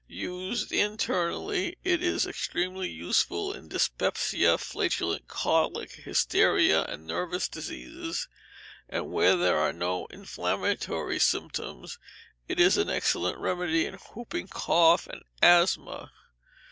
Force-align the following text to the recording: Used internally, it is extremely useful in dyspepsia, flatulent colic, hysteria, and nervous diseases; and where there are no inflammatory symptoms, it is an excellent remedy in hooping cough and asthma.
Used 0.07 0.71
internally, 0.71 1.77
it 1.83 2.01
is 2.01 2.25
extremely 2.25 2.89
useful 2.89 3.53
in 3.53 3.67
dyspepsia, 3.67 4.57
flatulent 4.57 5.27
colic, 5.27 5.91
hysteria, 5.91 6.85
and 6.85 7.05
nervous 7.05 7.47
diseases; 7.47 8.27
and 8.89 9.11
where 9.11 9.35
there 9.35 9.59
are 9.59 9.71
no 9.73 10.07
inflammatory 10.09 11.19
symptoms, 11.19 11.99
it 12.47 12.59
is 12.59 12.77
an 12.77 12.89
excellent 12.89 13.37
remedy 13.37 13.85
in 13.85 13.99
hooping 14.15 14.47
cough 14.47 15.05
and 15.05 15.21
asthma. 15.39 16.11